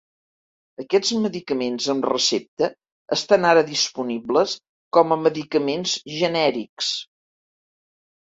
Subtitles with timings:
[0.83, 2.69] Aquests medicaments amb recepta
[3.17, 4.57] estan ara disponibles
[4.99, 6.91] com a medicaments genèrics.